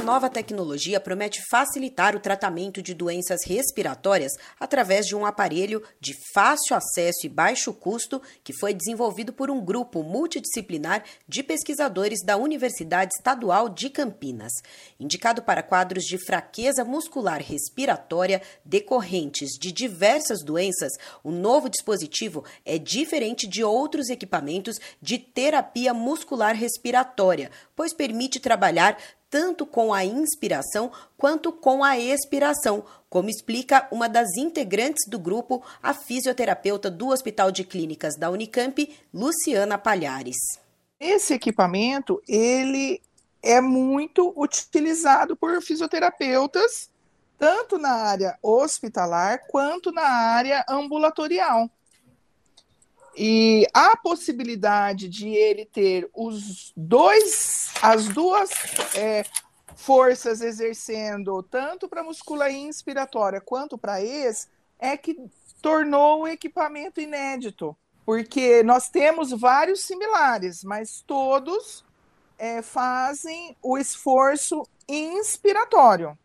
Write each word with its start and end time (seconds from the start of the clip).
Nova 0.00 0.30
tecnologia 0.30 0.98
promete 0.98 1.40
facilitar 1.50 2.16
o 2.16 2.20
tratamento 2.20 2.82
de 2.82 2.94
doenças 2.94 3.40
respiratórias 3.46 4.32
através 4.58 5.06
de 5.06 5.14
um 5.14 5.26
aparelho 5.26 5.82
de 6.00 6.14
fácil 6.32 6.74
acesso 6.76 7.26
e 7.26 7.28
baixo 7.28 7.72
custo 7.72 8.20
que 8.42 8.52
foi 8.52 8.72
desenvolvido 8.72 9.32
por 9.32 9.50
um 9.50 9.60
grupo 9.64 10.02
multidisciplinar 10.02 11.04
de 11.28 11.42
pesquisadores 11.42 12.24
da 12.24 12.36
Universidade 12.36 13.12
Estadual 13.14 13.68
de 13.68 13.90
Campinas. 13.90 14.52
Indicado 14.98 15.42
para 15.42 15.62
quadros 15.62 16.04
de 16.04 16.18
fraqueza 16.18 16.84
muscular 16.84 17.42
respiratória 17.42 18.40
decorrentes 18.64 19.50
de 19.58 19.70
diversas 19.70 20.42
doenças, 20.42 20.92
o 21.22 21.30
novo 21.30 21.68
dispositivo 21.68 22.44
é 22.64 22.78
diferente 22.78 23.46
de 23.46 23.62
outros 23.62 24.08
equipamentos 24.08 24.78
de 25.00 25.18
terapia 25.18 25.92
muscular 25.92 26.54
respiratória, 26.54 27.50
pois 27.76 27.92
permite 27.92 28.40
trabalhar 28.40 28.96
tanto 29.30 29.64
com 29.64 29.94
a 29.94 30.04
inspiração 30.04 30.90
quanto 31.16 31.52
com 31.52 31.84
a 31.84 31.96
expiração, 31.96 32.84
como 33.08 33.30
explica 33.30 33.86
uma 33.90 34.08
das 34.08 34.36
integrantes 34.36 35.08
do 35.08 35.18
grupo, 35.18 35.62
a 35.80 35.94
fisioterapeuta 35.94 36.90
do 36.90 37.08
Hospital 37.08 37.52
de 37.52 37.62
Clínicas 37.62 38.16
da 38.16 38.28
Unicamp, 38.28 38.92
Luciana 39.14 39.78
Palhares. 39.78 40.36
Esse 40.98 41.32
equipamento, 41.32 42.20
ele 42.28 43.00
é 43.42 43.60
muito 43.60 44.34
utilizado 44.36 45.36
por 45.36 45.62
fisioterapeutas, 45.62 46.90
tanto 47.38 47.78
na 47.78 47.92
área 47.92 48.38
hospitalar 48.42 49.46
quanto 49.46 49.92
na 49.92 50.02
área 50.02 50.64
ambulatorial. 50.68 51.70
E 53.16 53.66
a 53.74 53.96
possibilidade 53.96 55.08
de 55.08 55.28
ele 55.28 55.64
ter 55.64 56.08
os 56.14 56.72
dois, 56.76 57.72
as 57.82 58.06
duas 58.08 58.50
é, 58.94 59.24
forças 59.74 60.40
exercendo, 60.40 61.42
tanto 61.42 61.88
para 61.88 62.04
musculatura 62.04 62.52
inspiratória 62.52 63.40
quanto 63.40 63.76
para 63.76 64.02
ex, 64.02 64.48
é 64.78 64.96
que 64.96 65.16
tornou 65.60 66.22
o 66.22 66.28
equipamento 66.28 67.00
inédito. 67.00 67.76
Porque 68.04 68.62
nós 68.62 68.88
temos 68.88 69.30
vários 69.30 69.84
similares, 69.84 70.64
mas 70.64 71.02
todos 71.06 71.84
é, 72.38 72.62
fazem 72.62 73.56
o 73.62 73.76
esforço 73.76 74.66
inspiratório 74.88 76.18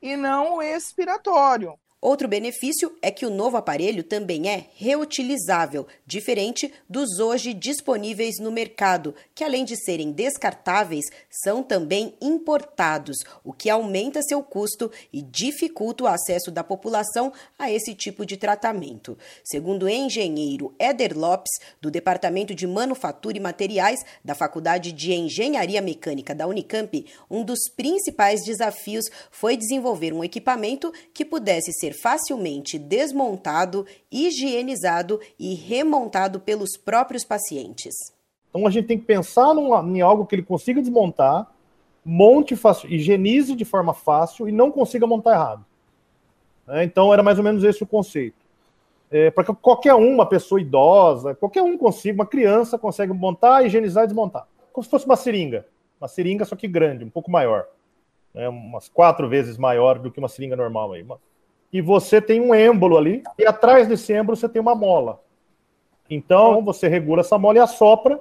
e 0.00 0.16
não 0.16 0.56
o 0.56 0.62
expiratório. 0.62 1.78
Outro 2.04 2.26
benefício 2.26 2.92
é 3.00 3.12
que 3.12 3.24
o 3.24 3.30
novo 3.30 3.56
aparelho 3.56 4.02
também 4.02 4.48
é 4.48 4.66
reutilizável, 4.74 5.86
diferente 6.04 6.74
dos 6.88 7.20
hoje 7.20 7.54
disponíveis 7.54 8.40
no 8.40 8.50
mercado, 8.50 9.14
que 9.32 9.44
além 9.44 9.64
de 9.64 9.76
serem 9.76 10.10
descartáveis, 10.10 11.04
são 11.30 11.62
também 11.62 12.16
importados, 12.20 13.18
o 13.44 13.52
que 13.52 13.70
aumenta 13.70 14.20
seu 14.20 14.42
custo 14.42 14.90
e 15.12 15.22
dificulta 15.22 16.02
o 16.02 16.06
acesso 16.08 16.50
da 16.50 16.64
população 16.64 17.32
a 17.56 17.70
esse 17.70 17.94
tipo 17.94 18.26
de 18.26 18.36
tratamento. 18.36 19.16
Segundo 19.44 19.84
o 19.84 19.88
engenheiro 19.88 20.74
Éder 20.80 21.16
Lopes, 21.16 21.52
do 21.80 21.88
Departamento 21.88 22.52
de 22.52 22.66
Manufatura 22.66 23.36
e 23.36 23.40
Materiais 23.40 24.00
da 24.24 24.34
Faculdade 24.34 24.90
de 24.90 25.12
Engenharia 25.12 25.80
Mecânica 25.80 26.34
da 26.34 26.48
Unicamp, 26.48 27.06
um 27.30 27.44
dos 27.44 27.68
principais 27.76 28.42
desafios 28.44 29.04
foi 29.30 29.56
desenvolver 29.56 30.12
um 30.12 30.24
equipamento 30.24 30.92
que 31.14 31.24
pudesse 31.24 31.72
ser 31.74 31.91
ser 31.92 31.94
facilmente 31.94 32.78
desmontado, 32.78 33.86
higienizado 34.10 35.20
e 35.38 35.54
remontado 35.54 36.40
pelos 36.40 36.76
próprios 36.76 37.24
pacientes. 37.24 37.94
Então 38.48 38.66
a 38.66 38.70
gente 38.70 38.86
tem 38.86 38.98
que 38.98 39.04
pensar 39.04 39.54
num, 39.54 39.96
em 39.96 40.00
algo 40.00 40.26
que 40.26 40.34
ele 40.34 40.42
consiga 40.42 40.80
desmontar, 40.80 41.46
monte 42.04 42.56
fácil, 42.56 42.92
higienize 42.92 43.54
de 43.54 43.64
forma 43.64 43.94
fácil 43.94 44.48
e 44.48 44.52
não 44.52 44.70
consiga 44.70 45.06
montar 45.06 45.32
errado. 45.32 45.64
É, 46.68 46.84
então 46.84 47.12
era 47.12 47.22
mais 47.22 47.38
ou 47.38 47.44
menos 47.44 47.64
esse 47.64 47.82
o 47.82 47.86
conceito. 47.86 48.42
É, 49.10 49.30
para 49.30 49.44
que 49.44 49.54
qualquer 49.54 49.94
um, 49.94 50.14
uma 50.14 50.26
pessoa 50.26 50.60
idosa, 50.60 51.34
qualquer 51.34 51.62
um 51.62 51.76
consiga, 51.76 52.14
uma 52.14 52.26
criança 52.26 52.78
consegue 52.78 53.12
montar, 53.12 53.64
higienizar 53.64 54.04
e 54.04 54.06
desmontar. 54.06 54.46
Como 54.72 54.82
se 54.82 54.90
fosse 54.90 55.04
uma 55.04 55.16
seringa. 55.16 55.66
Uma 56.00 56.08
seringa, 56.08 56.44
só 56.44 56.56
que 56.56 56.66
grande, 56.66 57.04
um 57.04 57.10
pouco 57.10 57.30
maior. 57.30 57.66
É, 58.34 58.48
umas 58.48 58.88
quatro 58.88 59.28
vezes 59.28 59.58
maior 59.58 59.98
do 59.98 60.10
que 60.10 60.18
uma 60.18 60.28
seringa 60.28 60.56
normal 60.56 60.92
aí. 60.92 61.02
Uma, 61.02 61.18
e 61.72 61.80
você 61.80 62.20
tem 62.20 62.40
um 62.40 62.54
êmbolo 62.54 62.98
ali, 62.98 63.22
e 63.38 63.46
atrás 63.46 63.88
desse 63.88 64.12
êmbolo 64.12 64.36
você 64.36 64.48
tem 64.48 64.60
uma 64.60 64.74
mola. 64.74 65.22
Então 66.10 66.62
você 66.62 66.88
regula 66.88 67.22
essa 67.22 67.38
mola 67.38 67.58
e 67.58 67.60
assopra 67.60 68.20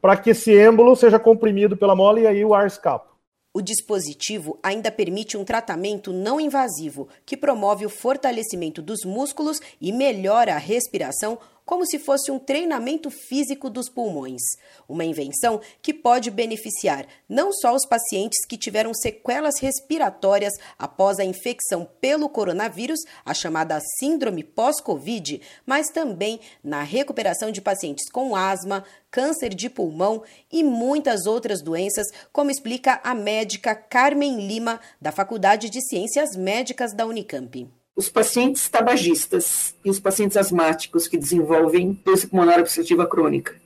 para 0.00 0.16
que 0.16 0.30
esse 0.30 0.52
êmbolo 0.52 0.94
seja 0.94 1.18
comprimido 1.18 1.76
pela 1.76 1.96
mola 1.96 2.20
e 2.20 2.26
aí 2.26 2.44
o 2.44 2.54
ar 2.54 2.66
escapa. 2.66 3.08
O 3.52 3.60
dispositivo 3.60 4.56
ainda 4.62 4.92
permite 4.92 5.36
um 5.36 5.44
tratamento 5.44 6.12
não 6.12 6.40
invasivo 6.40 7.08
que 7.26 7.36
promove 7.36 7.84
o 7.84 7.90
fortalecimento 7.90 8.80
dos 8.80 9.00
músculos 9.04 9.60
e 9.80 9.90
melhora 9.90 10.54
a 10.54 10.58
respiração 10.58 11.38
como 11.68 11.84
se 11.84 11.98
fosse 11.98 12.30
um 12.30 12.38
treinamento 12.38 13.10
físico 13.10 13.68
dos 13.68 13.90
pulmões. 13.90 14.40
Uma 14.88 15.04
invenção 15.04 15.60
que 15.82 15.92
pode 15.92 16.30
beneficiar 16.30 17.06
não 17.28 17.52
só 17.52 17.74
os 17.74 17.84
pacientes 17.84 18.46
que 18.46 18.56
tiveram 18.56 18.94
sequelas 18.94 19.60
respiratórias 19.60 20.54
após 20.78 21.18
a 21.18 21.24
infecção 21.26 21.86
pelo 22.00 22.30
coronavírus, 22.30 23.00
a 23.22 23.34
chamada 23.34 23.78
síndrome 24.00 24.42
pós-Covid, 24.42 25.42
mas 25.66 25.90
também 25.90 26.40
na 26.64 26.82
recuperação 26.82 27.52
de 27.52 27.60
pacientes 27.60 28.10
com 28.10 28.34
asma, 28.34 28.82
câncer 29.10 29.50
de 29.50 29.68
pulmão 29.68 30.22
e 30.50 30.64
muitas 30.64 31.26
outras 31.26 31.60
doenças, 31.60 32.06
como 32.32 32.50
explica 32.50 32.98
a 33.04 33.14
médica 33.14 33.74
Carmen 33.74 34.46
Lima, 34.46 34.80
da 34.98 35.12
Faculdade 35.12 35.68
de 35.68 35.86
Ciências 35.86 36.34
Médicas 36.34 36.94
da 36.94 37.04
Unicamp 37.04 37.77
os 37.98 38.08
pacientes 38.08 38.68
tabagistas 38.68 39.74
e 39.84 39.90
os 39.90 39.98
pacientes 39.98 40.36
asmáticos 40.36 41.08
que 41.08 41.18
desenvolvem 41.18 41.98
doença 42.04 42.28
pulmonar 42.28 42.60
obstrutiva 42.60 43.04
crônica. 43.08 43.56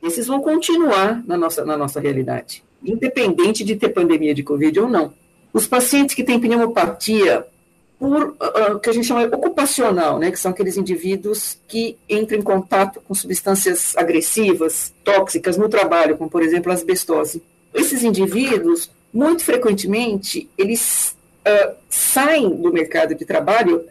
Esses 0.00 0.28
vão 0.28 0.40
continuar 0.40 1.20
na 1.26 1.36
nossa, 1.36 1.64
na 1.64 1.76
nossa 1.76 1.98
realidade, 1.98 2.62
independente 2.84 3.64
de 3.64 3.74
ter 3.74 3.88
pandemia 3.88 4.32
de 4.32 4.44
Covid 4.44 4.78
ou 4.78 4.88
não. 4.88 5.12
Os 5.52 5.66
pacientes 5.66 6.14
que 6.14 6.22
têm 6.22 6.38
pneumopatia 6.38 7.44
por 7.98 8.28
uh, 8.28 8.78
que 8.80 8.88
a 8.88 8.92
gente 8.92 9.08
chama 9.08 9.24
ocupacional, 9.24 10.20
né, 10.20 10.30
que 10.30 10.38
são 10.38 10.52
aqueles 10.52 10.76
indivíduos 10.76 11.58
que 11.66 11.98
entram 12.08 12.38
em 12.38 12.42
contato 12.42 13.00
com 13.00 13.12
substâncias 13.12 13.96
agressivas, 13.96 14.94
tóxicas 15.02 15.56
no 15.56 15.68
trabalho, 15.68 16.16
como 16.16 16.30
por 16.30 16.44
exemplo 16.44 16.70
a 16.70 16.76
asbestose. 16.76 17.42
Esses 17.74 18.04
indivíduos, 18.04 18.88
muito 19.12 19.42
frequentemente, 19.42 20.48
eles 20.56 21.16
uh, 21.46 21.74
saem 21.88 22.50
do 22.50 22.72
mercado 22.72 23.14
de 23.14 23.24
trabalho 23.24 23.86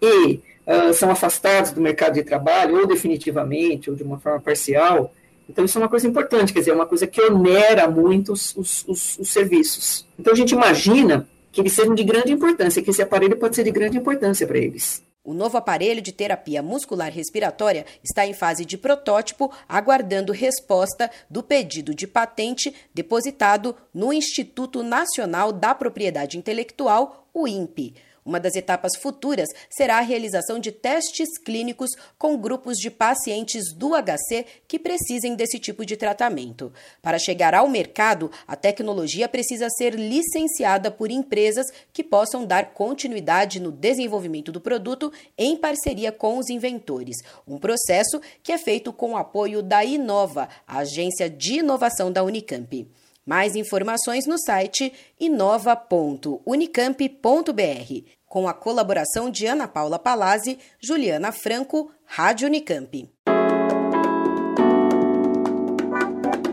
e 0.00 0.40
uh, 0.66 0.92
são 0.92 1.10
afastados 1.10 1.70
do 1.72 1.80
mercado 1.80 2.14
de 2.14 2.22
trabalho, 2.22 2.80
ou 2.80 2.86
definitivamente, 2.86 3.90
ou 3.90 3.96
de 3.96 4.02
uma 4.02 4.18
forma 4.18 4.40
parcial. 4.40 5.12
Então, 5.48 5.64
isso 5.64 5.78
é 5.78 5.80
uma 5.80 5.88
coisa 5.88 6.06
importante, 6.06 6.52
quer 6.52 6.60
dizer, 6.60 6.70
é 6.70 6.74
uma 6.74 6.86
coisa 6.86 7.06
que 7.06 7.20
onera 7.20 7.88
muito 7.88 8.32
os, 8.32 8.56
os, 8.56 8.84
os, 8.86 9.18
os 9.18 9.28
serviços. 9.28 10.06
Então, 10.18 10.32
a 10.32 10.36
gente 10.36 10.52
imagina 10.52 11.28
que 11.50 11.60
eles 11.60 11.72
sejam 11.72 11.94
de 11.94 12.02
grande 12.02 12.32
importância, 12.32 12.82
que 12.82 12.90
esse 12.90 13.02
aparelho 13.02 13.36
pode 13.36 13.54
ser 13.54 13.64
de 13.64 13.70
grande 13.70 13.98
importância 13.98 14.46
para 14.46 14.58
eles. 14.58 15.02
O 15.24 15.32
novo 15.32 15.56
aparelho 15.56 16.02
de 16.02 16.10
terapia 16.10 16.60
muscular 16.62 17.12
respiratória 17.12 17.86
está 18.02 18.26
em 18.26 18.34
fase 18.34 18.64
de 18.64 18.76
protótipo, 18.76 19.52
aguardando 19.68 20.32
resposta 20.32 21.08
do 21.30 21.44
pedido 21.44 21.94
de 21.94 22.08
patente 22.08 22.74
depositado 22.92 23.76
no 23.94 24.12
Instituto 24.12 24.82
Nacional 24.82 25.52
da 25.52 25.76
Propriedade 25.76 26.36
Intelectual, 26.36 27.28
o 27.32 27.46
INPE. 27.46 27.94
Uma 28.24 28.38
das 28.38 28.54
etapas 28.54 28.92
futuras 28.96 29.48
será 29.68 29.98
a 29.98 30.02
realização 30.02 30.58
de 30.58 30.70
testes 30.70 31.36
clínicos 31.38 31.90
com 32.16 32.36
grupos 32.36 32.76
de 32.78 32.88
pacientes 32.88 33.74
do 33.74 33.90
HC 33.94 34.46
que 34.68 34.78
precisem 34.78 35.34
desse 35.34 35.58
tipo 35.58 35.84
de 35.84 35.96
tratamento. 35.96 36.72
Para 37.00 37.18
chegar 37.18 37.52
ao 37.52 37.68
mercado, 37.68 38.30
a 38.46 38.54
tecnologia 38.54 39.28
precisa 39.28 39.68
ser 39.70 39.94
licenciada 39.94 40.90
por 40.90 41.10
empresas 41.10 41.66
que 41.92 42.04
possam 42.04 42.46
dar 42.46 42.72
continuidade 42.72 43.58
no 43.58 43.72
desenvolvimento 43.72 44.52
do 44.52 44.60
produto 44.60 45.12
em 45.36 45.56
parceria 45.56 46.12
com 46.12 46.38
os 46.38 46.48
inventores. 46.48 47.16
Um 47.46 47.58
processo 47.58 48.20
que 48.42 48.52
é 48.52 48.58
feito 48.58 48.92
com 48.92 49.12
o 49.12 49.16
apoio 49.16 49.62
da 49.62 49.84
Inova, 49.84 50.48
a 50.66 50.78
agência 50.78 51.28
de 51.28 51.54
inovação 51.54 52.12
da 52.12 52.22
Unicamp. 52.22 52.88
Mais 53.26 53.56
informações 53.56 54.26
no 54.26 54.38
site 54.38 54.92
inova.unicamp.br, 55.18 58.10
com 58.26 58.46
a 58.48 58.54
colaboração 58.54 59.30
de 59.30 59.46
Ana 59.46 59.68
Paula 59.68 59.98
Palazzi, 59.98 60.58
Juliana 60.80 61.32
Franco, 61.32 61.90
Rádio 62.04 62.48
Unicamp. 62.48 63.08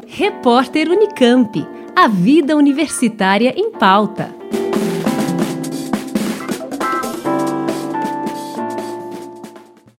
Repórter 0.07 0.89
Unicamp. 0.89 1.67
A 1.95 2.07
vida 2.07 2.55
universitária 2.55 3.53
em 3.57 3.71
pauta. 3.71 4.38